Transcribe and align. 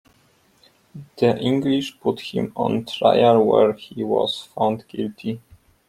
The 1.19 1.37
English 1.37 1.99
put 1.99 2.21
him 2.21 2.53
on 2.55 2.85
trial 2.85 3.45
where 3.45 3.73
he 3.73 4.03
was 4.03 4.41
found 4.55 4.87
guilty. 4.87 5.39